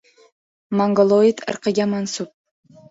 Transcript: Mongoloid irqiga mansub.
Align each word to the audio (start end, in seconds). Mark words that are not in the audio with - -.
Mongoloid 0.79 1.45
irqiga 1.55 1.91
mansub. 1.95 2.37